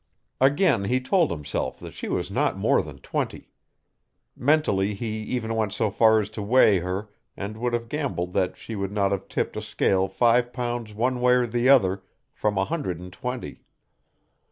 Again 0.39 0.85
he 0.85 0.99
told 0.99 1.29
himself 1.29 1.77
that 1.77 1.91
she 1.93 2.07
was 2.07 2.31
not 2.31 2.57
more 2.57 2.81
than 2.81 2.97
twenty. 3.01 3.51
Mentally 4.35 4.95
he 4.95 5.19
even 5.21 5.53
went 5.53 5.73
so 5.73 5.91
far 5.91 6.19
as 6.19 6.31
to 6.31 6.41
weigh 6.41 6.79
her 6.79 7.11
and 7.37 7.55
would 7.57 7.73
have 7.73 7.87
gambled 7.87 8.33
that 8.33 8.57
she 8.57 8.75
would 8.75 8.91
not 8.91 9.11
have 9.11 9.27
tipped 9.27 9.55
a 9.57 9.61
scale 9.61 10.07
five 10.07 10.51
pounds 10.53 10.95
one 10.95 11.21
way 11.21 11.33
or 11.33 11.45
the 11.45 11.69
other 11.69 12.01
from 12.33 12.57
a 12.57 12.65
hundred 12.65 12.99
and 12.99 13.13
twenty. 13.13 13.61